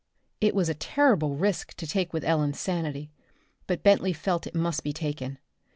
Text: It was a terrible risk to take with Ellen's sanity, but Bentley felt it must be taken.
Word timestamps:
It 0.39 0.55
was 0.55 0.67
a 0.67 0.73
terrible 0.73 1.35
risk 1.35 1.75
to 1.75 1.85
take 1.85 2.11
with 2.11 2.23
Ellen's 2.23 2.59
sanity, 2.59 3.11
but 3.67 3.83
Bentley 3.83 4.13
felt 4.13 4.47
it 4.47 4.55
must 4.55 4.83
be 4.83 4.93
taken. 4.93 5.37